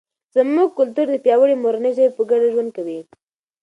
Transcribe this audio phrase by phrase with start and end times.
[0.35, 2.99] زموږ کلتور د پیاوړي مورنۍ ژبې په ګډه ژوند کوي.